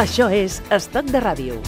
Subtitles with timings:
[0.00, 1.58] Això és Estat de Ràdio.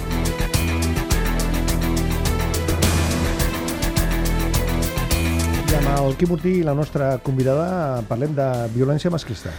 [5.68, 9.52] I amb el Quim Ortí i la nostra convidada parlem de violència masclista.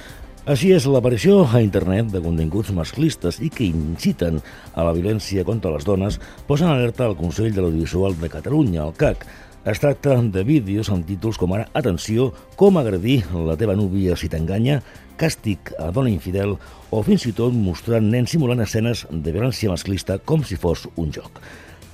[0.49, 4.41] Així és, l'aparició a internet de continguts masclistes i que inciten
[4.73, 6.17] a la violència contra les dones
[6.49, 9.27] posen alerta al Consell de l'Audiovisual de Catalunya, el CAC.
[9.65, 14.29] Es tracta de vídeos amb títols com ara Atenció, com agredir la teva núvia si
[14.29, 14.81] t'enganya,
[15.19, 16.57] Càstig a dona infidel
[16.91, 21.13] o fins i tot mostrant nens simulant escenes de violència masclista com si fos un
[21.15, 21.39] joc.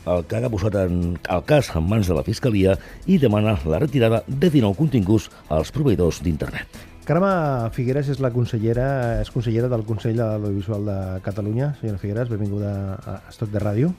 [0.10, 2.74] El CAC ha posat en, el cas en mans de la Fiscalia
[3.06, 6.80] i demana la retirada de 19 continguts als proveïdors d'internet.
[7.06, 7.30] Carme
[7.76, 8.88] Figueres és la consellera,
[9.22, 11.74] és consellera del Consell de l'Audiovisual de Catalunya.
[11.80, 13.94] Senyora Figueres, benvinguda a Estoc de Ràdio.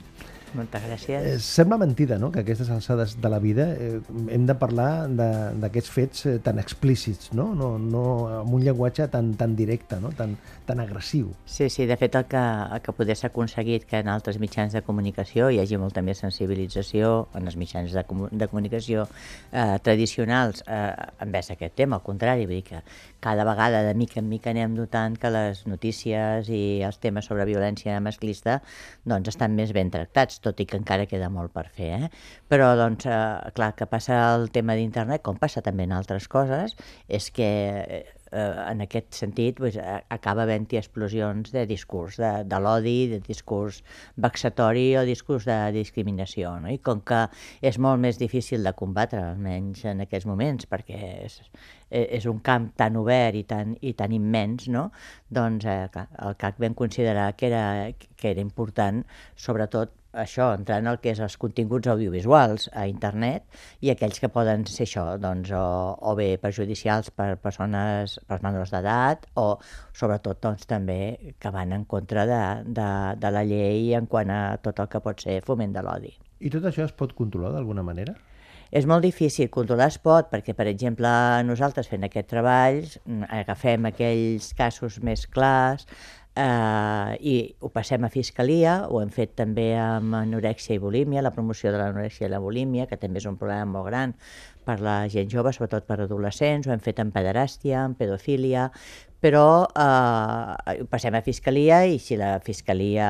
[0.53, 1.23] Moltes gràcies.
[1.25, 3.99] Eh, sembla mentida, no?, que a aquestes alçades de la vida eh,
[4.29, 7.47] hem de parlar d'aquests fets eh, tan explícits, no?
[7.57, 8.03] No, no
[8.41, 10.35] amb un llenguatge tan, tan directe, no?, tan,
[10.67, 11.31] tan agressiu.
[11.45, 12.43] Sí, sí, de fet el que,
[12.77, 16.21] el que poder s'ha aconseguit que en altres mitjans de comunicació hi hagi molta més
[16.21, 19.07] sensibilització en els mitjans de, comu de comunicació
[19.51, 20.93] eh, tradicionals eh,
[21.25, 22.83] envers aquest tema, al contrari, vull dir que
[23.23, 27.47] cada vegada de mica en mica anem notant que les notícies i els temes sobre
[27.49, 28.59] violència masclista
[29.07, 31.91] doncs estan més ben tractats, tot i que encara queda molt per fer.
[32.07, 32.09] Eh?
[32.51, 36.75] Però, doncs, eh, clar, que passa el tema d'internet, com passa també en altres coses,
[37.07, 37.49] és que
[38.33, 43.19] eh, en aquest sentit pues, a- acaba havent-hi explosions de discurs, de, de l'odi, de
[43.23, 43.83] discurs
[44.17, 46.55] vexatori o discurs de discriminació.
[46.63, 46.71] No?
[46.73, 47.23] I com que
[47.61, 51.39] és molt més difícil de combatre, almenys en aquests moments, perquè és,
[51.89, 54.89] eh, és un camp tan obert i tan, i tan immens, no?
[55.29, 59.03] doncs eh, clar, el CAC vam considerar que era, que era important,
[59.35, 63.45] sobretot això, entrar en el que és els continguts audiovisuals a internet
[63.81, 65.63] i aquells que poden ser això, doncs, o,
[65.99, 69.47] o bé perjudicials per persones, per menors d'edat, o
[69.97, 74.43] sobretot doncs, també que van en contra de, de, de la llei en quant a
[74.63, 76.13] tot el que pot ser foment de l'odi.
[76.43, 78.15] I tot això es pot controlar d'alguna manera?
[78.73, 81.09] És molt difícil, controlar es pot, perquè, per exemple,
[81.45, 85.85] nosaltres fent aquest treball mm, agafem aquells casos més clars
[86.35, 91.33] eh, i ho passem a Fiscalia, ho hem fet també amb anorèxia i bulímia, la
[91.35, 94.15] promoció de l'anorèxia i la bulímia, que també és un problema molt gran
[94.65, 98.69] per la gent jove, sobretot per adolescents, ho hem fet amb pederàstia, amb pedofília,
[99.23, 103.07] però eh, ho passem a Fiscalia i si la Fiscalia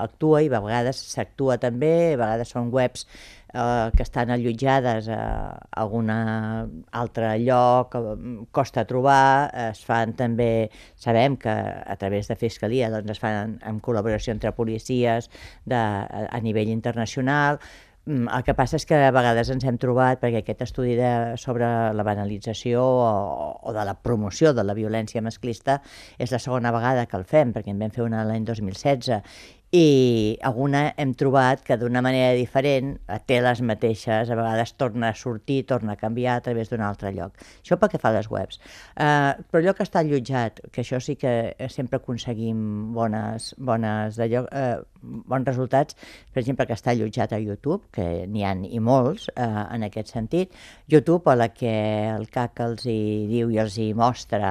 [0.00, 3.06] actua, i a vegades s'actua també, a vegades són webs
[3.52, 11.36] eh, que estan allotjades a algun altre lloc, eh, costa trobar, es fan també, sabem
[11.36, 15.30] que a través de Fiscalia doncs, es fan en, en col·laboració entre policies
[15.64, 17.60] de, a, a nivell internacional,
[18.06, 21.10] Mm, El que passa és que a vegades ens hem trobat, perquè aquest estudi de,
[21.40, 23.10] sobre la banalització o,
[23.60, 25.80] o de la promoció de la violència masclista
[26.18, 29.20] és la segona vegada que el fem, perquè en vam fer una l'any 2016
[29.70, 35.12] i alguna hem trobat que d'una manera diferent eh, té les mateixes, a vegades torna
[35.12, 37.36] a sortir, torna a canviar a través d'un altre lloc.
[37.62, 38.58] Això pel que fa a les webs.
[38.96, 44.18] Uh, però allò que està allotjat, que això sí que eh, sempre aconseguim bones, bones
[44.18, 44.82] d'allò, uh,
[45.30, 45.94] bons resultats,
[46.34, 50.10] per exemple, que està allotjat a YouTube, que n'hi han i molts uh, en aquest
[50.16, 50.56] sentit.
[50.90, 51.76] YouTube, a la que
[52.10, 52.98] el CAC els hi
[53.30, 54.50] diu i els hi mostra,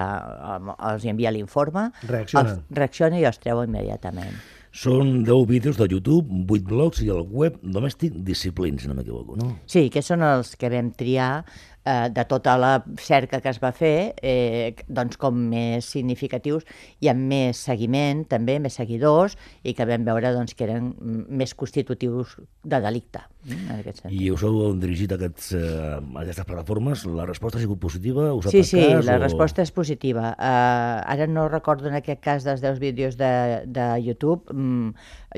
[0.94, 2.56] els hi envia l'informe, Reaccionen.
[2.56, 4.40] els reacciona i els treu immediatament.
[4.70, 9.34] Són 10 vídeos de YouTube, 8 blogs i el web Domestic Disciplines, si no m'equivoco,
[9.40, 9.56] no?
[9.66, 11.44] Sí, que són els que vam triar
[11.86, 16.66] eh, de tota la cerca que es va fer, eh, doncs com més significatius
[17.02, 20.94] i amb més seguiment, també, més seguidors, i que vam veure doncs, que eren
[21.30, 24.20] més constitutius de delicte, mm, en aquest sentit.
[24.22, 28.34] I us heu dirigit a, aquests, eh, a aquestes plataformes, la resposta ha sigut positiva?
[28.34, 30.34] Us ha Sí, sí, cas, la o- resposta és positiva.
[30.38, 34.44] Uh, ara no recordo en aquest cas dels 10 vídeos de, de YouTube.
[34.54, 34.94] Mm,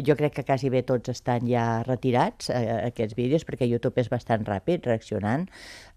[0.08, 4.10] jo crec que quasi bé tots estan ja retirats, uh, aquests vídeos, perquè YouTube és
[4.10, 5.48] bastant ràpid reaccionant.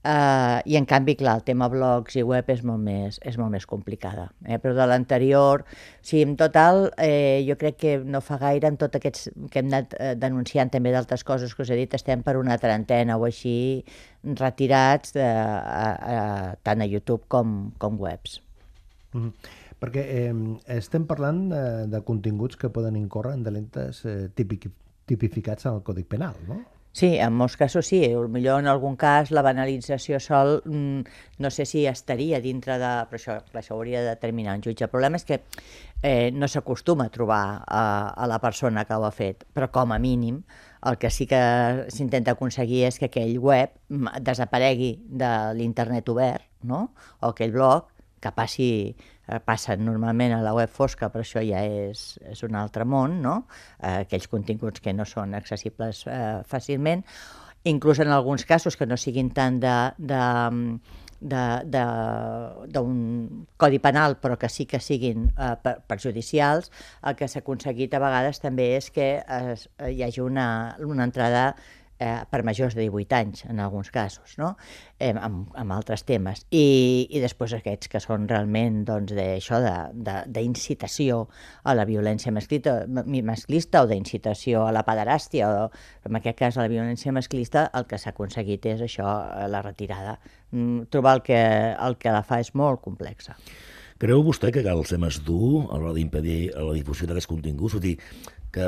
[0.04, 3.54] Uh, I en canvi, clar, el tema blogs i web és molt més, és molt
[3.54, 4.26] més complicada.
[4.44, 4.58] Eh?
[4.60, 8.76] Però de l'anterior, o sigui, en total, eh, jo crec que no fa gaire, en
[8.76, 12.20] tot aquests que hem anat eh, denunciant també d'altres coses que us he dit, estem
[12.26, 13.56] per una trentena o així
[14.42, 16.20] retirats de, a, a,
[16.68, 18.42] tant a YouTube com, com webs.
[19.16, 19.32] Mm.
[19.80, 20.36] Perquè eh,
[20.76, 21.64] estem parlant de,
[21.96, 24.68] de continguts que poden incórrer en delictes eh, típic,
[25.08, 26.60] tipificats al Còdic Penal, no?
[26.94, 27.98] Sí, en molts casos sí.
[28.14, 31.00] Potser en algun cas la banalització sol mm,
[31.42, 32.90] no sé si estaria dintre de...
[33.10, 34.86] Però això, clar, això ho hauria de determinar un jutge.
[34.86, 35.40] El problema és que
[36.02, 37.82] eh, no s'acostuma a trobar a,
[38.14, 40.44] a la persona que ho ha fet, però com a mínim
[40.86, 41.40] el que sí que
[41.90, 46.92] s'intenta aconseguir és que aquell web mm, desaparegui de l'internet obert, no?
[47.18, 47.90] o aquell blog,
[48.22, 48.70] que passi
[49.28, 53.20] eh, passen normalment a la web fosca, però això ja és, és un altre món,
[53.22, 53.36] no?
[53.80, 57.04] Eh, aquells continguts que no són accessibles eh, fàcilment,
[57.64, 60.24] inclús en alguns casos que no siguin tant de, de,
[61.24, 62.96] d'un
[63.56, 65.54] codi penal però que sí que siguin eh,
[65.88, 66.70] perjudicials,
[67.02, 71.54] el que s'ha aconseguit a vegades també és que es, hi hagi una, una entrada
[71.98, 74.54] eh, per majors de 18 anys, en alguns casos, no?
[74.98, 76.44] eh, amb, amb altres temes.
[76.50, 79.60] I, I després aquests que són realment doncs, d'això
[80.26, 81.20] d'incitació
[81.62, 86.64] a la violència masclista, masclista o d'incitació a la pederàstia, o en aquest cas a
[86.64, 90.18] la violència masclista, el que s'ha aconseguit és això, eh, la retirada.
[90.50, 91.40] Mm, trobar el que,
[91.74, 93.38] el que la fa és molt complexa.
[94.02, 97.76] Creu vostè que cal ser més dur a l'hora d'impedir la difusió d'aquests continguts?
[97.76, 97.94] Vull dir,
[98.54, 98.66] que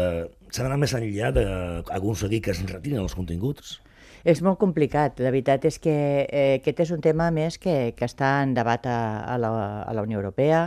[0.51, 3.79] s'ha d'anar més enllà d'aconseguir que es retirin els continguts?
[4.27, 5.21] És molt complicat.
[5.23, 5.97] La veritat és que
[6.27, 9.51] eh, aquest és un tema més que, que està en debat a, a, la,
[9.87, 10.65] a la Unió Europea,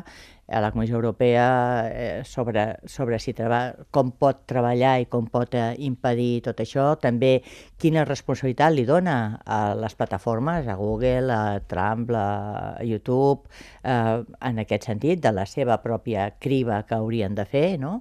[0.49, 1.47] a la Comissió Europea
[1.91, 3.59] eh, sobre, sobre si treba,
[3.91, 7.35] com pot treballar i com pot eh, impedir tot això, també
[7.77, 13.51] quina responsabilitat li dona a les plataformes, a Google, a Trump, a YouTube,
[13.83, 17.99] eh, en aquest sentit, de la seva pròpia criba que haurien de fer, no?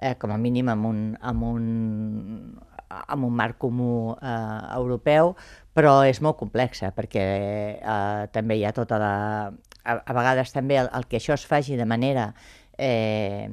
[0.00, 1.64] Eh, com a mínim amb un, amb un,
[2.88, 5.34] amb un marc comú eh, europeu,
[5.74, 7.24] però és molt complexa perquè
[7.78, 9.14] eh, també hi ha tota la...
[9.88, 12.32] A, a vegades també el, el que això es faci de manera
[12.76, 13.48] eh,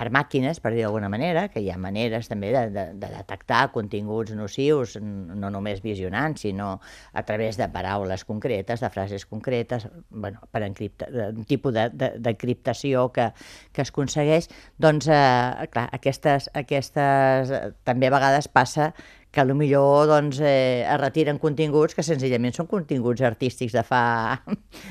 [0.00, 3.66] per màquines, per dir d'alguna manera, que hi ha maneres també de, de, de detectar
[3.74, 6.70] continguts nocius, no només visionant, sinó
[7.12, 13.28] a través de paraules concretes, de frases concretes, bueno, per un tipus d'encriptació que,
[13.76, 14.48] que es aconsegueix,
[14.80, 17.52] doncs, eh, clar, aquestes, aquestes
[17.84, 18.94] també a vegades passa
[19.30, 24.02] que millor doncs, eh, es retiren continguts que senzillament són continguts artístics de fa...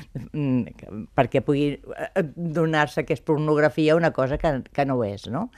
[1.18, 5.48] perquè pugui eh, donar-se que és pornografia una cosa que, que no és, no?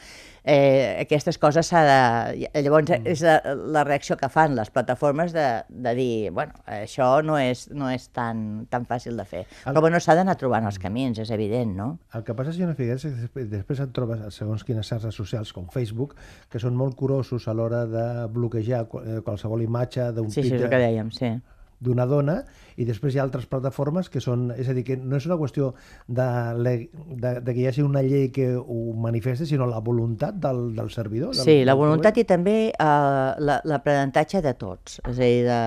[0.44, 2.48] Eh, aquestes coses s'ha de...
[2.62, 3.06] Llavors, mm.
[3.12, 3.36] és la,
[3.76, 8.08] la reacció que fan les plataformes de, de dir, bueno, això no és, no és
[8.14, 9.44] tan, tan fàcil de fer.
[9.64, 9.72] El...
[9.72, 11.88] Però bueno, s'ha d'anar trobant els camins, és evident, no?
[12.16, 15.70] El que passa, senyora Figueres, és que després et trobes, segons quines xarxes socials, com
[15.72, 16.16] Facebook,
[16.50, 20.62] que són molt curosos a l'hora de bloquejar eh, qualsevol imatge d'un sí, sí, és
[20.62, 21.36] el que dèiem, sí
[21.82, 22.38] d'una dona
[22.81, 24.50] i després hi ha altres plataformes que són...
[24.56, 25.73] És a dir, que no és una qüestió
[26.06, 26.26] de,
[26.62, 30.90] de, de que hi hagi una llei que ho manifesti, sinó la voluntat del, del
[30.94, 31.34] servidor.
[31.37, 33.37] Del, sí, la voluntat i també uh,
[33.69, 35.61] l'aprenentatge de tots, és a dir, de,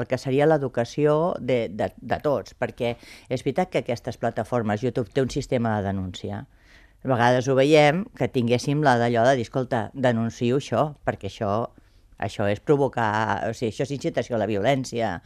[0.00, 2.96] el que seria l'educació de, de, de tots, perquè
[3.28, 6.44] és veritat que aquestes plataformes, YouTube té un sistema de denúncia,
[7.06, 11.50] a vegades ho veiem, que tinguéssim la d'allò de dir, escolta, denuncio això, perquè això
[12.18, 15.16] això és provocar, o sigui, això és incitació a la violència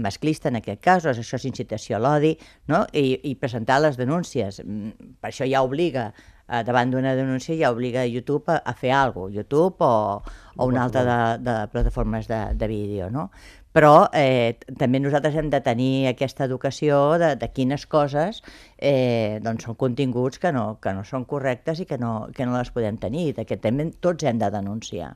[0.00, 2.34] masclista en aquest cas, o això és incitació a l'odi,
[2.72, 2.84] no?
[2.92, 4.62] I, i presentar les denúncies.
[4.64, 6.08] Mm, per això ja obliga,
[6.48, 10.22] eh, davant d'una denúncia, ja obliga YouTube a, a fer alguna cosa, YouTube o,
[10.56, 13.28] o una altra de, de plataformes de, de vídeo, no?
[13.76, 18.40] Però eh, també nosaltres hem de tenir aquesta educació de, de quines coses
[18.78, 22.56] eh, doncs són continguts que no, que no són correctes i que no, que no
[22.56, 25.12] les podem tenir, que també tots hem de denunciar.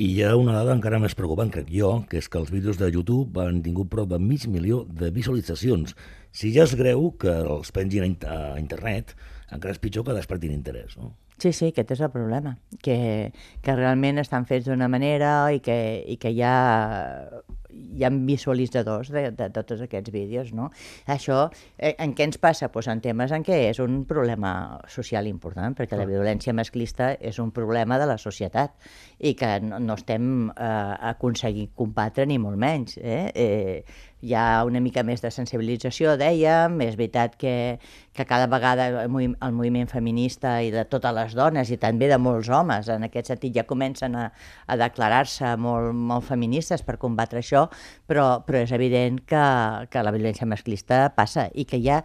[0.00, 2.78] I hi ha una dada encara més preocupant, crec jo, que és que els vídeos
[2.80, 5.92] de YouTube han tingut prop de mig milió de visualitzacions.
[6.32, 9.12] Si ja és greu que els pengin a internet,
[9.52, 11.12] encara és pitjor que despertin interès, no?
[11.36, 12.96] Sí, sí, aquest és el problema, que,
[13.60, 15.76] que realment estan fets d'una manera i que,
[16.08, 16.56] i que hi ha
[17.70, 20.70] hi ha visualitzadors de, de, de tots aquests vídeos, no?
[21.10, 21.46] Això,
[21.78, 22.70] eh, en què ens passa?
[22.72, 24.52] Pues en temes en què és un problema
[24.88, 28.76] social important, perquè la violència masclista és un problema de la societat
[29.18, 32.96] i que no, no estem eh, aconseguint combatre ni molt menys.
[33.00, 33.24] Eh?
[33.34, 37.54] Eh, hi ha una mica més de sensibilització, dèiem, és veritat que,
[38.12, 42.18] que cada vegada el, el moviment feminista i de totes les dones i també de
[42.20, 44.26] molts homes, en aquest sentit ja comencen a,
[44.66, 47.59] a declarar-se molt, molt feministes per combatre això,
[48.08, 49.44] però, però és evident que,
[49.90, 52.02] que la violència masclista passa i que hi ha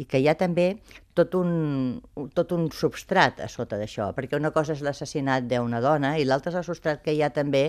[0.00, 0.74] i que hi ha també
[1.20, 2.00] tot un,
[2.34, 6.52] tot un substrat a sota d'això, perquè una cosa és l'assassinat d'una dona i l'altra
[6.54, 7.62] és el substrat que hi ha també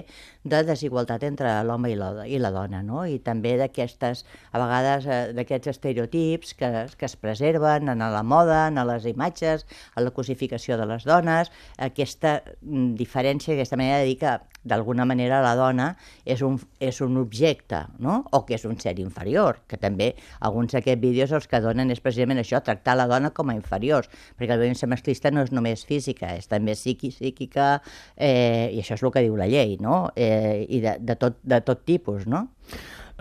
[0.44, 3.04] de desigualtat entre l'home i, la, i la dona, no?
[3.06, 8.64] i també d'aquestes, a vegades, eh, d'aquests estereotips que, que es preserven en la moda,
[8.70, 14.10] en les imatges, en la cosificació de les dones, aquesta mm, diferència, aquesta manera de
[14.14, 15.88] dir que d'alguna manera la dona
[16.26, 18.22] és un, és un objecte, no?
[18.32, 22.02] o que és un ser inferior, que també alguns d'aquests vídeos els que donen és
[22.04, 25.86] precisament això, tractar la dona com a inferiors, perquè la violència masclista no és només
[25.86, 27.82] física, és també psíquica,
[28.16, 30.12] eh, i això és el que diu la llei, no?
[30.16, 32.48] Eh, i de, de, tot, de tot tipus, no?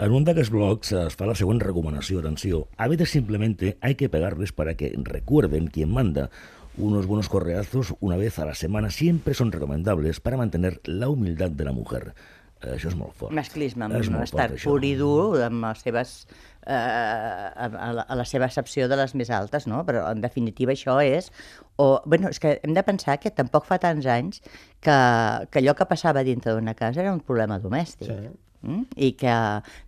[0.01, 2.69] En un d'aquests blogs es fa la següent recomanació, atenció.
[2.79, 6.31] A veces simplemente hay que pegarles para que recuerden quién manda.
[6.79, 11.51] Unos buenos correazos una vez a la semana siempre son recomendables para mantener la humildad
[11.51, 12.15] de la mujer.
[12.61, 13.33] Això és molt fort.
[13.33, 14.69] Masclisme, És molt estar fort, això.
[14.69, 16.27] pur i dur, amb les seves,
[16.67, 19.85] eh, a, a, la, a la seva accepció de les més altes, no?
[19.89, 21.31] Però, en definitiva, això és...
[21.81, 24.43] O, bueno, és que hem de pensar que tampoc fa tants anys
[24.85, 24.93] que,
[25.49, 28.11] que allò que passava dintre d'una casa era un problema domèstic.
[28.11, 28.31] Sí.
[28.61, 28.83] Mm?
[29.01, 29.35] I, que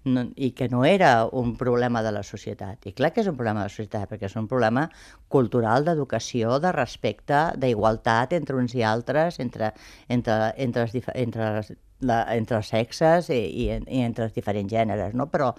[0.09, 2.87] no, i que no era un problema de la societat.
[2.89, 4.87] I clar que és un problema de la societat, perquè és un problema
[5.29, 9.75] cultural, d'educació, de respecte, d'igualtat entre uns i altres, entre,
[10.09, 11.75] entre, entre, dif- entre, les,
[12.09, 15.27] la, entre els sexes i, i, i entre els diferents gèneres, no?
[15.33, 15.53] Però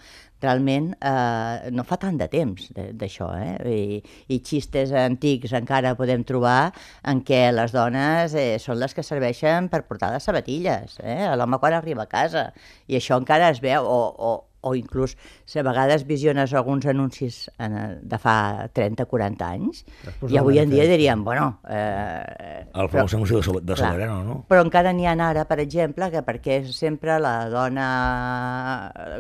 [0.44, 3.56] realment eh, no fa tant de temps de- d'això, eh?
[3.74, 6.74] I, I xistes antics encara podem trobar
[7.10, 11.22] en què les dones eh, són les que serveixen per portar les sabatilles, eh?
[11.40, 12.50] L'home quan arriba a casa.
[12.88, 14.34] I això encara es veu, o, o,
[14.64, 15.16] o inclús
[15.46, 19.84] si a vegades visiones alguns anuncis en, de fa 30-40 anys,
[20.32, 21.60] i avui en dia diríem, bueno...
[21.68, 23.76] Eh, El famós anunci de, de.
[23.78, 24.38] Soberano, no?
[24.50, 27.88] Però encara n'hi ha ara, per exemple, que perquè és sempre la dona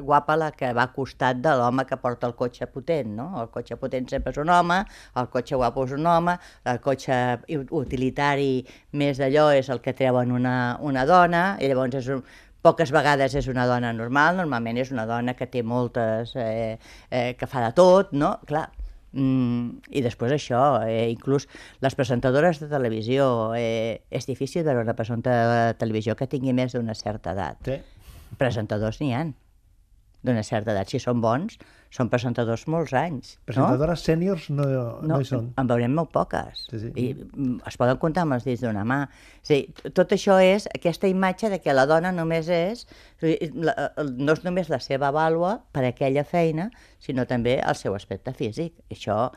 [0.01, 3.27] guapa la que va al costat de l'home que porta el cotxe potent, no?
[3.43, 4.79] El cotxe potent sempre és un home,
[5.19, 6.37] el cotxe guapo és un home,
[6.71, 7.19] el cotxe
[7.83, 8.63] utilitari
[8.99, 12.23] més d'allò és el que treuen una, una dona, i llavors és un,
[12.63, 16.79] poques vegades és una dona normal, normalment és una dona que té moltes, eh,
[17.11, 18.37] eh, que fa de tot, no?
[18.47, 18.69] Clar,
[19.13, 21.45] Mm, I després això, eh, inclús
[21.85, 26.73] les presentadores de televisió, eh, és difícil veure una presentadora de televisió que tingui més
[26.73, 27.61] d'una certa edat.
[27.61, 27.77] Sí.
[28.39, 29.35] Presentadors n'hi han
[30.23, 30.89] d'una certa edat.
[30.91, 31.57] Si són bons,
[31.93, 33.35] són presentadors molts anys.
[33.47, 35.51] Presentadores sèniors no, no, no hi són.
[35.59, 36.65] En veurem molt poques.
[36.71, 36.91] Sí, sí.
[36.95, 39.01] I mm, es poden comptar amb els dits d'una mà.
[39.43, 42.87] És dir, tot això és aquesta imatge de que la dona només és...
[43.23, 46.69] No és només la seva vàlua per aquella feina,
[47.03, 48.73] sinó també el seu aspecte físic.
[48.91, 49.27] Això,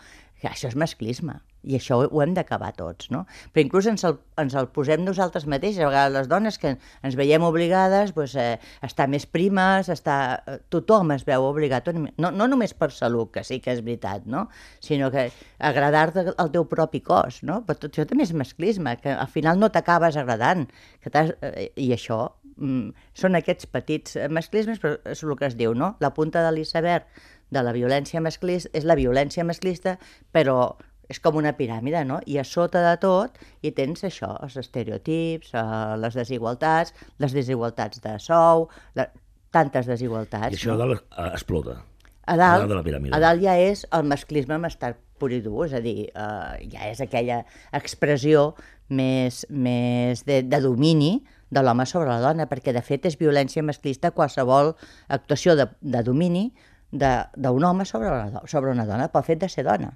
[0.43, 1.41] això és masclisme.
[1.67, 3.25] I això ho hem d'acabar tots, no?
[3.53, 5.83] Però inclús ens el, ens el posem nosaltres mateixes.
[5.83, 9.97] A vegades les dones que ens veiem obligades doncs, eh, a estar més primes, a
[9.99, 10.19] estar...
[10.47, 14.31] eh, tothom es veu obligat, no, no només per salut, que sí que és veritat,
[14.31, 14.47] no?
[14.85, 17.61] Sinó que agradar-te al teu propi cos, no?
[17.67, 20.69] Però tot això també és masclisme, que al final no t'acabes agradant.
[21.03, 22.21] Que eh, I això
[22.57, 25.97] mm, són aquests petits eh, masclismes, però és el que es diu, no?
[26.01, 27.11] La punta de l'iceberg
[27.51, 29.97] de la violència masclista és la violència masclista,
[30.35, 30.77] però
[31.09, 32.21] és com una piràmide, no?
[32.27, 38.01] I a sota de tot hi tens això, els estereotips, eh, les desigualtats, les desigualtats
[38.03, 39.09] de sou, la,
[39.55, 40.53] tantes desigualtats.
[40.53, 41.83] I això a dalt eh, explota.
[42.27, 43.15] A dalt, A dalt de la piràmide.
[43.15, 46.69] a dalt ja és el masclisme amb estar pur i dur, és a dir, eh,
[46.73, 48.55] ja és aquella expressió
[48.89, 53.63] més, més de, de domini de l'home sobre la dona, perquè de fet és violència
[53.63, 54.75] masclista qualsevol
[55.09, 56.49] actuació de, de domini
[56.91, 59.93] de- d'un home sobre do- sobre una dona pel fet de ser dona.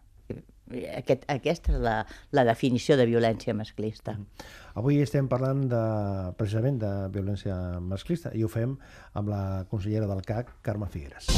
[0.71, 1.97] Aquest, aquesta és la,
[2.37, 4.17] la definició de violència masclista.
[4.79, 5.83] Avui estem parlant de,
[6.39, 8.77] precisament de violència masclista i ho fem
[9.19, 11.31] amb la consellera del CAC, Carme Figueres.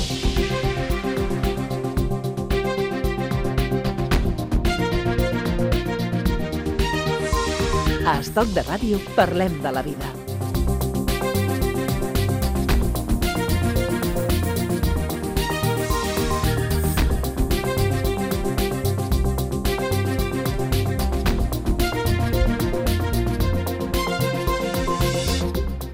[8.03, 10.22] A Estoc de Ràdio parlem de la vida.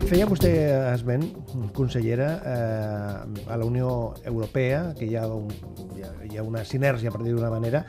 [0.09, 0.49] Feia vostè
[0.95, 1.25] esment,
[1.77, 5.51] consellera, eh, a la Unió Europea, que hi ha, un,
[5.99, 7.83] hi ha, hi ha una sinergia, per dir-ho d'una manera.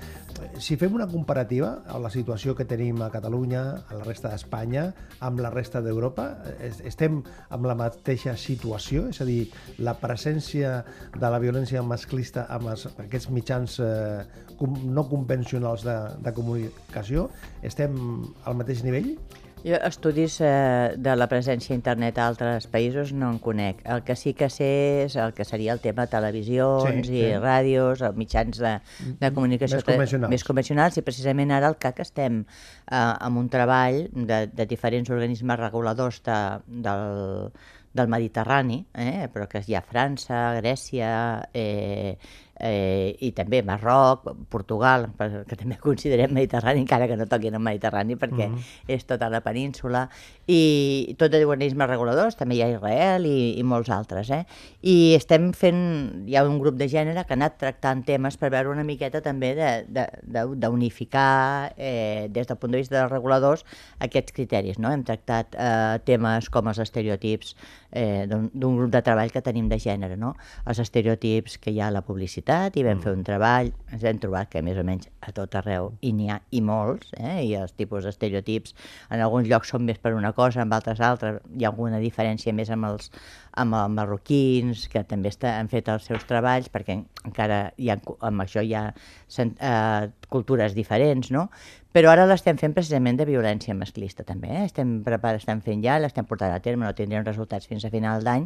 [0.59, 4.89] Si fem una comparativa a la situació que tenim a Catalunya, a la resta d'Espanya,
[5.23, 6.27] amb la resta d'Europa,
[6.59, 9.07] es- estem amb la mateixa situació?
[9.13, 9.47] És a dir,
[9.79, 10.83] la presència
[11.15, 14.25] de la violència masclista amb els, aquests mitjans eh,
[14.59, 17.29] no convencionals de, de comunicació,
[17.63, 17.95] estem
[18.43, 19.15] al mateix nivell?
[19.60, 23.82] Jo estudis eh, de la presència a internet a altres països no en conec.
[23.92, 24.70] El que sí que sé
[25.04, 27.34] és el que seria el tema televisions Sí, i sí.
[27.44, 28.72] ràdios, mitjans de,
[29.20, 30.32] de comunicació Més convencionals.
[30.32, 35.12] més convencionals i precisament ara al CAC estem eh, amb un treball de, de diferents
[35.12, 36.39] organismes reguladors de,
[36.88, 37.51] del,
[38.00, 41.12] del Mediterrani, eh, però que hi ha França, Grècia,
[41.51, 42.16] eh,
[42.60, 48.16] eh, i també Marroc, Portugal, que també considerem Mediterrani, encara que no toquin el Mediterrani,
[48.20, 48.50] perquè
[48.88, 50.08] és tota la península,
[50.48, 54.30] i tot de organismes reguladors, també hi ha Israel i, i molts altres.
[54.34, 54.44] Eh?
[54.82, 58.50] I estem fent, hi ha un grup de gènere que ha anat tractant temes per
[58.54, 63.12] veure una miqueta també de- de- de- d'unificar eh, des del punt de vista dels
[63.12, 63.66] reguladors
[64.00, 64.80] aquests criteris.
[64.80, 64.92] No?
[64.92, 67.56] Hem tractat eh, temes com els estereotips
[67.91, 70.34] eh, d'un grup de treball que tenim de gènere, no?
[70.69, 73.05] Els estereotips que hi ha a la publicitat, i vam mm.
[73.05, 76.29] fer un treball, ens hem trobat que més o menys a tot arreu i n'hi
[76.31, 77.39] ha i molts, eh?
[77.46, 78.75] i els tipus d'estereotips
[79.10, 82.53] en alguns llocs són més per una cosa, en altres altres hi ha alguna diferència
[82.55, 83.12] més amb els,
[83.58, 88.00] amb els marroquins, que també està, han fet els seus treballs, perquè encara hi ha,
[88.29, 91.50] amb això hi ha eh, cultures diferents, no?
[91.94, 94.51] Però ara l'estem fent precisament de violència masclista també.
[94.53, 94.65] Eh?
[94.68, 95.00] Estem,
[95.34, 98.46] estem fent ja, l'estem portant a terme, no tindrem resultats fins a final d'any,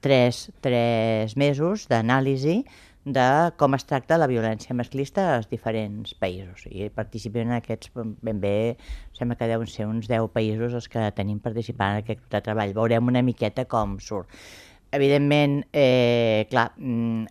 [0.00, 2.62] tres, tres mesos d'anàlisi
[3.14, 6.64] de com es tracta la violència masclista als diferents països.
[6.70, 8.76] I participen en aquests, ben bé,
[9.18, 12.74] sembla que deuen ser uns 10 països els que tenim participant en aquest de treball.
[12.76, 14.28] Veurem una miqueta com surt.
[14.90, 17.26] Evidentment, eh, clar, mm,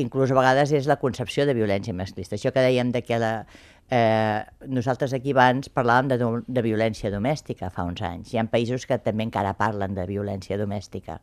[0.00, 2.36] inclús a vegades és la concepció de violència masclista.
[2.36, 3.46] Això que dèiem de que la,
[3.88, 6.16] Eh, nosaltres aquí abans parlàvem de,
[6.50, 8.32] de violència domèstica fa uns anys.
[8.32, 11.20] Hi ha països que també encara parlen de violència domèstica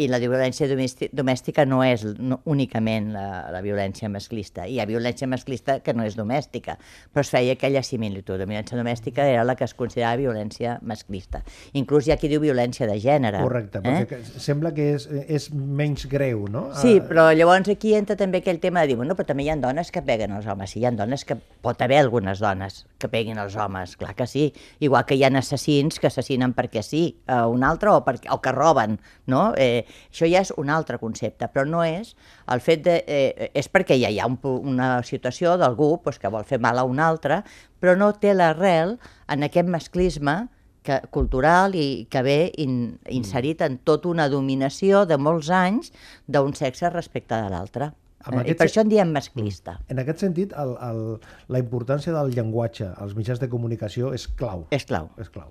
[0.00, 0.68] i la violència
[1.12, 4.64] domèstica no és no, únicament la, la violència masclista.
[4.64, 6.78] Hi ha violència masclista que no és domèstica,
[7.12, 8.40] però es feia aquella similitud.
[8.40, 11.42] La violència domèstica era la que es considerava violència masclista.
[11.78, 13.42] Inclús hi ha qui diu violència de gènere.
[13.44, 13.98] Correcte, eh?
[14.06, 16.70] perquè sembla que és, és menys greu, no?
[16.78, 17.06] Sí, ah.
[17.10, 19.92] però llavors aquí entra també aquell tema de dir, bueno, però també hi ha dones
[19.92, 23.38] que peguen els homes, sí, hi ha dones que pot haver algunes dones que peguin
[23.42, 24.48] els homes, clar que sí.
[24.80, 28.38] Igual que hi ha assassins que assassinen perquè sí, a un altre o, perquè, o
[28.42, 29.52] que roben, no?
[29.58, 32.14] Eh, això ja és un altre concepte, però no és
[32.52, 32.96] el fet de...
[33.06, 36.80] Eh, és perquè ja hi ha un, una situació d'algú pues, que vol fer mal
[36.80, 37.42] a un altre,
[37.80, 38.96] però no té l'arrel
[39.32, 40.36] en aquest masclisme
[40.82, 45.92] que, cultural i que ve in, inserit en tota una dominació de molts anys
[46.26, 47.92] d'un sexe respecte de l'altre.
[48.22, 49.78] Eh, I per això en diem masclista.
[49.90, 51.02] En aquest sentit, el, el,
[51.50, 54.66] la importància del llenguatge als mitjans de comunicació és clau.
[54.70, 55.10] És clau.
[55.22, 55.50] És clau.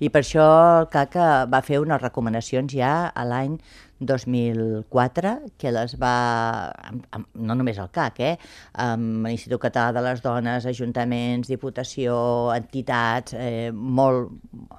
[0.00, 0.44] I per això
[0.82, 1.16] el CAC
[1.52, 3.58] va fer unes recomanacions ja a l'any
[4.06, 6.72] 2004, que les va,
[7.34, 8.32] no només el CAC, eh,
[8.82, 12.16] amb l'Institut Català de les Dones, ajuntaments, diputació,
[12.56, 14.32] entitats, eh, molt,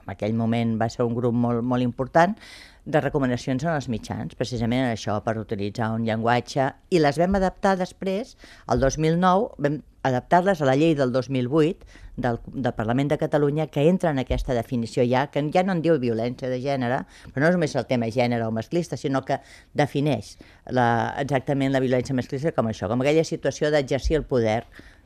[0.03, 2.35] en aquell moment va ser un grup molt, molt important,
[2.83, 7.39] de recomanacions en els mitjans, precisament en això, per utilitzar un llenguatge, i les vam
[7.39, 8.35] adaptar després,
[8.67, 13.87] el 2009, vam adaptar-les a la llei del 2008 del, del Parlament de Catalunya que
[13.89, 17.53] entra en aquesta definició ja, que ja no en diu violència de gènere, però no
[17.55, 19.39] només el tema gènere o masclista, sinó que
[19.73, 20.35] defineix
[20.67, 20.87] la,
[21.23, 24.63] exactament la violència masclista com això, com aquella situació d'exercir el poder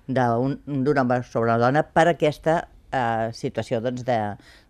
[0.07, 4.19] d'un home sobre una dona per aquesta eh, situació doncs, de,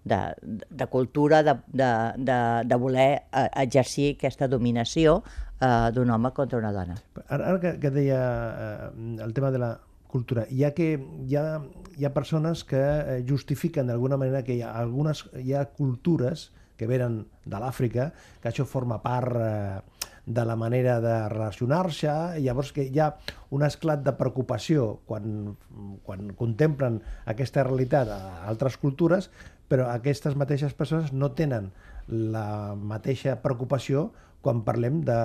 [0.03, 0.21] de,
[0.69, 5.21] de cultura, de, de, de, de voler eh, exercir aquesta dominació
[5.61, 6.97] eh, d'un home contra una dona.
[7.27, 9.75] Ara, ara que, que deia eh, el tema de la
[10.17, 10.95] cultura, hi ha, que,
[11.29, 11.61] hi ha,
[11.97, 16.49] hi ha persones que eh, justifiquen d'alguna manera que hi ha, algunes, hi ha cultures
[16.77, 22.11] que venen de l'Àfrica, que això forma part eh, de la manera de relacionar-se,
[22.43, 23.13] llavors que hi ha
[23.55, 25.55] un esclat de preocupació quan,
[26.03, 29.29] quan contemplen aquesta realitat a altres cultures,
[29.71, 31.71] però aquestes mateixes persones no tenen
[32.07, 34.09] la mateixa preocupació
[34.41, 35.17] quan parlem de,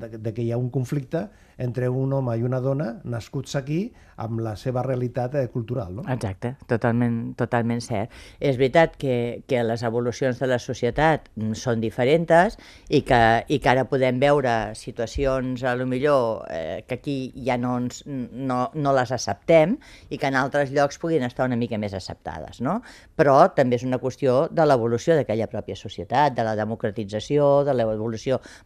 [0.00, 1.26] de, de que hi ha un conflicte
[1.58, 5.92] entre un home i una dona nascuts aquí amb la seva realitat eh, cultural.
[5.96, 6.04] No?
[6.10, 8.12] Exacte, totalment, totalment cert.
[8.38, 12.56] És veritat que, que les evolucions de la societat són diferents
[12.88, 17.58] i que, i que ara podem veure situacions, a lo millor, eh, que aquí ja
[17.58, 19.76] no, ens, no, no les acceptem
[20.10, 22.62] i que en altres llocs puguin estar una mica més acceptades.
[22.64, 22.80] No?
[23.18, 28.03] Però també és una qüestió de l'evolució d'aquella pròpia societat, de la democratització, de l'evolució.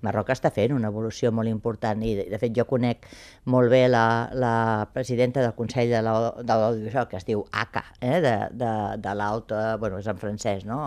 [0.02, 3.06] Marroc està fent una evolució molt important i, de fet, jo conec
[3.46, 8.36] molt bé la, la presidenta del Consell de l'Audiovisual, que es diu ACA, eh, de,
[8.52, 8.72] de,
[9.04, 10.80] de l'alta, bueno, és en francès, no?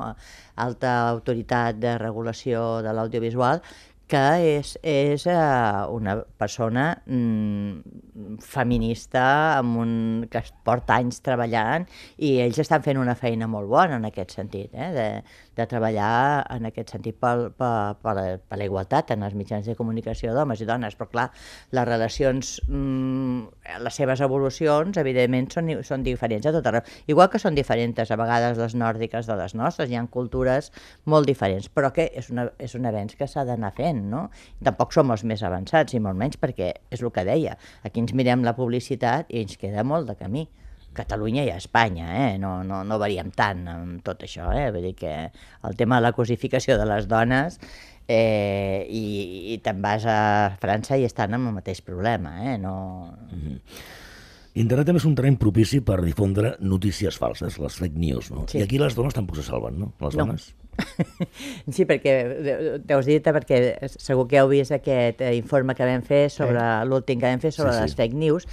[0.61, 3.63] Alta Autoritat de Regulació de l'Audiovisual,
[4.11, 4.21] que
[4.57, 9.23] és, és uh, una persona mm, feminista
[9.59, 9.93] amb un,
[10.31, 11.87] que porta anys treballant
[12.19, 15.07] i ells estan fent una feina molt bona en aquest sentit, eh, de,
[15.57, 18.15] de treballar en aquest sentit per, per, per,
[18.47, 21.27] per la igualtat en els mitjans de comunicació d'homes i dones, però clar,
[21.75, 26.87] les relacions, mm, les seves evolucions, evidentment, són, són diferents a tot arreu.
[27.11, 30.71] Igual que són diferents a vegades les nòrdiques de les nostres, hi ha cultures
[31.05, 34.27] molt diferents, però que és, una, és un avenç que s'ha d'anar fent, no?
[34.63, 38.15] Tampoc som els més avançats, i molt menys perquè és el que deia, aquí ens
[38.17, 40.47] mirem la publicitat i ens queda molt de camí.
[40.93, 42.37] Catalunya i a Espanya, eh?
[42.41, 44.49] no, no, no variem tant amb tot això.
[44.51, 44.69] Eh?
[44.75, 45.13] Vull dir que
[45.63, 47.59] el tema de la cosificació de les dones
[48.07, 50.19] eh, i, i te'n vas a
[50.61, 52.35] França i estan amb el mateix problema.
[52.53, 52.57] Eh?
[52.59, 53.17] No...
[53.31, 53.59] Mm -hmm.
[54.53, 58.43] Internet també és un terreny propici per difondre notícies falses, les fake news, no?
[58.51, 58.57] Sí.
[58.59, 59.93] I aquí les dones tampoc se salven, no?
[60.01, 60.25] Les No.
[60.25, 60.53] dones.
[61.71, 66.29] Sí, perquè t'heus dit, perquè segur que heu vist aquest eh, informe que vam fer
[66.29, 67.81] sobre l'últim que vam fer sobre Sí, sí.
[67.83, 68.47] les fake news,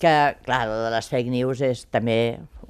[0.00, 0.12] que,
[0.44, 2.18] clar, de les fake news és també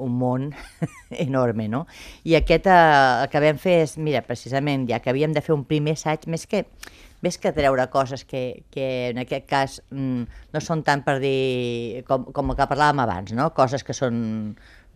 [0.02, 0.50] un món
[1.26, 1.86] enorme, no?
[2.24, 5.56] I aquest, eh, el que vam fer és, mira, precisament, ja que havíem de fer
[5.56, 6.64] un primer assaig, més que,
[7.24, 12.04] més que treure coses que, que en aquest cas mm, no són tant per dir,
[12.08, 13.50] com, com el que parlàvem abans, no?
[13.56, 14.18] Coses que són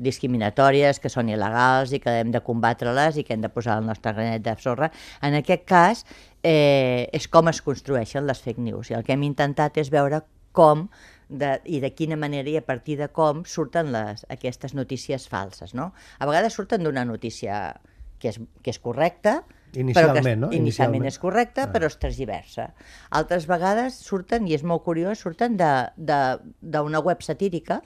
[0.00, 3.88] discriminatòries, que són il·legals i que hem de combatre-les i que hem de posar el
[3.88, 4.88] nostre granet de sorra.
[5.20, 6.04] En aquest cas,
[6.42, 8.90] eh, és com es construeixen les fake news.
[8.90, 10.22] I el que hem intentat és veure
[10.56, 10.88] com
[11.30, 15.72] de, i de quina manera i a partir de com surten les, aquestes notícies falses.
[15.78, 15.92] No?
[16.18, 17.78] A vegades surten d'una notícia
[18.20, 19.38] que és, que és correcta,
[19.70, 20.48] però que Inicialment, no?
[20.50, 21.06] inicialment Inicialment.
[21.06, 21.70] és correcta, Ah.
[21.72, 22.72] però es transversa.
[23.14, 27.80] Altres vegades surten, i és molt curiós, surten d'una web satírica,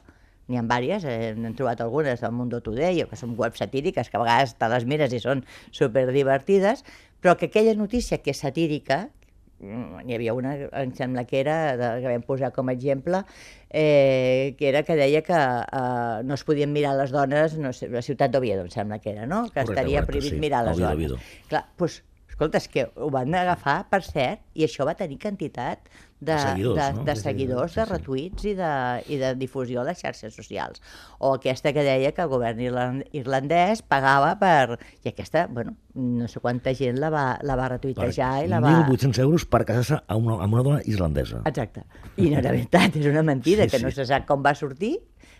[0.49, 4.09] n'hi ha diverses, eh, n'hem trobat algunes del Mundo Today, o que són webs satíriques,
[4.11, 6.85] que a vegades te les mires i són superdivertides,
[7.21, 9.11] però que aquella notícia que és satírica,
[9.61, 13.23] n'hi havia una, em sembla que era, de, que vam posar com a exemple,
[13.71, 17.89] eh, que era que deia que eh, no es podien mirar les dones, no sé,
[17.93, 19.45] la ciutat d'Oviedo, em sembla que era, no?
[19.51, 20.43] Que Correcte, estaria correcte, prohibit sí.
[20.43, 21.15] mirar les Oviedo, dones.
[21.15, 21.49] Oviedo.
[21.49, 22.03] Clar, doncs,
[22.35, 25.87] escolta, és que ho van agafar, per cert, i això va tenir quantitat
[26.25, 27.03] de, De seguidors, de, no?
[27.05, 28.69] de seguidors, de retuits i de,
[29.13, 30.81] i de difusió a les xarxes socials.
[31.21, 34.79] O aquesta que deia que el govern irlan- irlandès pagava per...
[35.05, 38.73] I aquesta, bueno, no sé quanta gent la va, la va retuitejar i la va...
[38.89, 41.43] 1.800 euros per casar-se amb, una, amb una dona islandesa.
[41.45, 41.85] Exacte.
[42.17, 44.01] I no era veritat, és una mentida, Sí, que no sí.
[44.01, 44.97] se sap com va sortir.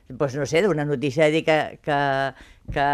[0.09, 1.99] Doncs no sé, d'una notícia dir que, que,
[2.75, 2.85] que,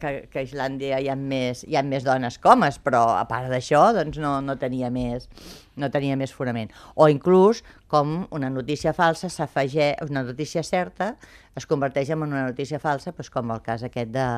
[0.00, 3.24] que, que a Islàndia hi ha, més, hi ha més dones que homes, però a
[3.30, 5.30] part d'això doncs no, no, tenia més,
[5.80, 6.68] no tenia més fonament.
[6.94, 11.14] O inclús com una notícia falsa s'afegeix, una notícia certa
[11.56, 14.28] es converteix en una notícia falsa, doncs com el cas aquest de,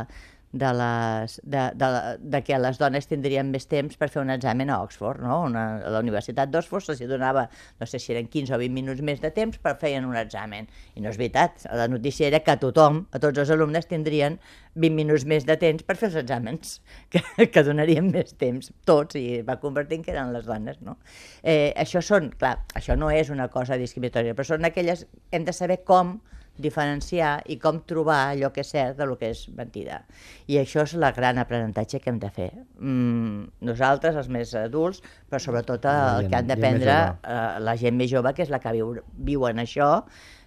[0.52, 4.70] de, les, de, de, de que les dones tindrien més temps per fer un examen
[4.70, 5.36] a Oxford, no?
[5.46, 7.44] Una, a la Universitat d'Oxford se'ls donava,
[7.78, 10.66] no sé si eren 15 o 20 minuts més de temps per feien un examen.
[10.98, 14.40] I no és veritat, la notícia era que tothom, a tots els alumnes, tindrien
[14.74, 16.80] 20 minuts més de temps per fer els exàmens,
[17.14, 20.98] que, que donarien més temps, tots, i va convertir en que eren les dones, no?
[21.42, 25.54] Eh, això són, clar, això no és una cosa discriminatòria, però són aquelles, hem de
[25.54, 26.18] saber com
[26.60, 30.02] diferenciar i com trobar allò que és cert de lo que és mentida.
[30.46, 32.50] I això és la gran aprenentatge que hem de fer.
[32.78, 37.76] Mm, nosaltres, els més adults, però sobretot La el gent- que han d'aprendre eh, la
[37.76, 39.90] gent més jove, que és la que viu, viu en això,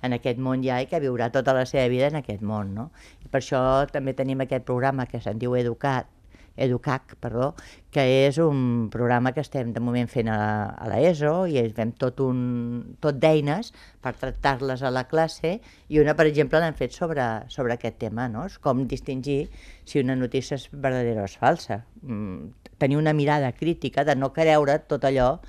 [0.04, 2.74] en aquest món ja, i que viurà tota la seva vida en aquest món.
[2.76, 2.90] No?
[3.24, 6.08] I per això també tenim aquest programa que se'n diu Educat,
[6.56, 7.54] Educac, perdó,
[7.94, 10.38] que és un programa que estem de moment fent a,
[10.78, 13.72] a l'ESO i fem tot, un, tot d'eines
[14.04, 15.56] per tractar-les a la classe
[15.90, 18.46] i una, per exemple, l'hem fet sobre, sobre aquest tema, no?
[18.50, 19.48] És com distingir
[19.86, 21.82] si una notícia és verdadera o és falsa.
[22.06, 25.40] Mm, tenir una mirada crítica de no creure tot allò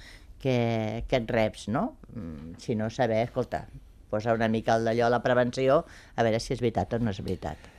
[0.41, 1.91] que, que et reps, no?
[2.15, 3.67] Mm, si no saber, escolta,
[4.09, 5.83] posa una mica d'allò a la prevenció
[6.17, 7.74] a veure si és veritat o no és veritat.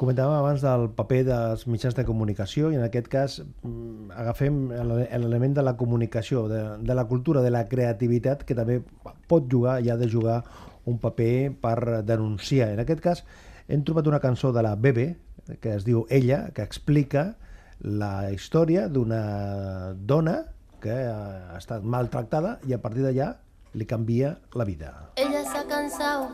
[0.00, 5.08] Comentàvem abans del paper dels mitjans de comunicació i en aquest cas mm, agafem l'ele-
[5.20, 8.80] l'element de la comunicació, de, de la cultura, de la creativitat que també
[9.28, 10.40] pot jugar i ha de jugar
[10.88, 12.70] un paper per denunciar.
[12.74, 13.22] En aquest cas
[13.68, 15.12] hem trobat una cançó de la Bebe
[15.60, 17.36] que es diu Ella, que explica
[17.82, 20.36] la història d'una dona
[20.82, 23.36] que ha estat maltractada i a partir d'allà
[23.74, 24.90] li canvia la vida.
[25.16, 26.28] Ella se ha cansado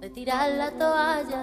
[0.00, 1.42] de tirar la toalla,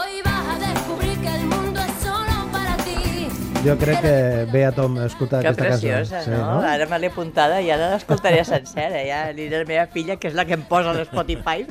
[0.00, 0.29] Hoy vas
[3.64, 6.30] Jo crec que ve a tom escoltar Que aquesta preciosa, cançó.
[6.30, 6.60] no?
[6.64, 9.02] Ara me l'he apuntada i ara l'escoltaré sencera.
[9.04, 11.66] Ja li diré a la meva filla, que és la que em posa a l'Spotify.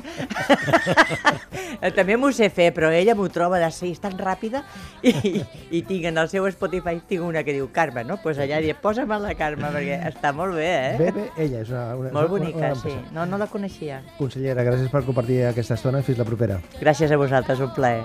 [1.96, 4.62] També m'ho sé fer, però ella m'ho troba de ser tan ràpida
[5.02, 5.42] i,
[5.74, 8.14] i tinc en el seu Spotify tinc una que diu Carme, no?
[8.20, 10.96] Doncs pues allà diré, posa'm la Carme, perquè està molt bé, eh?
[11.00, 12.88] Bebe, ella, és una, una, Molt una- bonica, una sí.
[12.94, 13.10] peça.
[13.16, 14.02] No, no la coneixia.
[14.18, 16.04] Consellera, gràcies per compartir aquesta estona.
[16.06, 16.60] Fins la propera.
[16.80, 18.04] Gràcies a vosaltres, un plaer.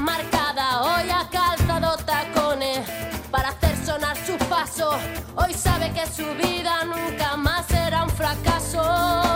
[5.35, 9.30] hoy sabe que su vida nunca más será un fracaso.